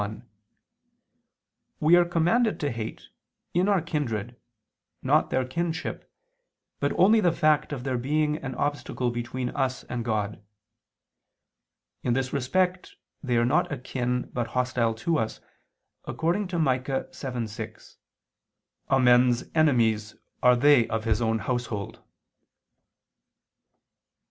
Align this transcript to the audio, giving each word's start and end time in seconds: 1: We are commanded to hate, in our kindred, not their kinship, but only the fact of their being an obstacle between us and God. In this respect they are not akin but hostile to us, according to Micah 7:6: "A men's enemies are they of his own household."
1: 0.01 0.27
We 1.79 1.95
are 1.95 2.05
commanded 2.05 2.59
to 2.61 2.71
hate, 2.71 3.09
in 3.53 3.69
our 3.69 3.81
kindred, 3.81 4.35
not 5.03 5.29
their 5.29 5.45
kinship, 5.45 6.11
but 6.79 6.91
only 6.93 7.19
the 7.19 7.31
fact 7.31 7.71
of 7.71 7.83
their 7.83 7.99
being 7.99 8.37
an 8.37 8.55
obstacle 8.55 9.11
between 9.11 9.49
us 9.51 9.83
and 9.83 10.03
God. 10.03 10.43
In 12.01 12.13
this 12.13 12.33
respect 12.33 12.95
they 13.21 13.37
are 13.37 13.45
not 13.45 13.71
akin 13.71 14.31
but 14.33 14.47
hostile 14.57 14.95
to 14.95 15.19
us, 15.19 15.39
according 16.05 16.47
to 16.47 16.57
Micah 16.57 17.05
7:6: 17.11 17.97
"A 18.89 18.99
men's 18.99 19.43
enemies 19.53 20.15
are 20.41 20.55
they 20.55 20.87
of 20.87 21.03
his 21.03 21.21
own 21.21 21.37
household." 21.37 22.01